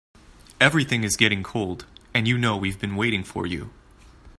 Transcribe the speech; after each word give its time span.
Everything's 0.59 1.15
getting 1.15 1.43
cold 1.43 1.85
and 2.11 2.27
you 2.27 2.35
know 2.35 2.57
we've 2.57 2.79
been 2.79 2.95
waiting 2.95 3.23
for 3.23 3.45
you. 3.45 3.69